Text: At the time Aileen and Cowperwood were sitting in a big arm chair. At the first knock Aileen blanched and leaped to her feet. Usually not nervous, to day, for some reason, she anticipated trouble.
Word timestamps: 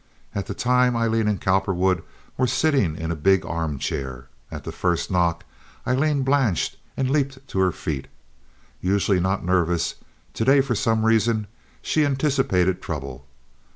At 0.33 0.47
the 0.47 0.55
time 0.55 0.97
Aileen 0.97 1.27
and 1.27 1.39
Cowperwood 1.39 2.01
were 2.35 2.47
sitting 2.47 2.95
in 2.95 3.11
a 3.11 3.15
big 3.15 3.45
arm 3.45 3.77
chair. 3.77 4.29
At 4.49 4.63
the 4.63 4.71
first 4.71 5.11
knock 5.11 5.43
Aileen 5.85 6.23
blanched 6.23 6.77
and 6.97 7.07
leaped 7.11 7.47
to 7.49 7.59
her 7.59 7.71
feet. 7.71 8.07
Usually 8.81 9.19
not 9.19 9.45
nervous, 9.45 9.93
to 10.33 10.43
day, 10.43 10.61
for 10.61 10.73
some 10.73 11.05
reason, 11.05 11.45
she 11.83 12.03
anticipated 12.03 12.81
trouble. 12.81 13.27